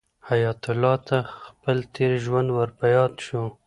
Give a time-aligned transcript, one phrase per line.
[0.29, 3.41] حیات الله ته خپل تېر ژوند ور په یاد شو.